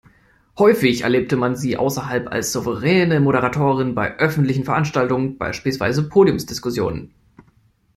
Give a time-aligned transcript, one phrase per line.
[0.57, 7.13] Häufig erlebte man sie außerdem als souveräne Moderatorin bei öffentlichen Veranstaltungen, beispielsweise Podiumsdiskussionen.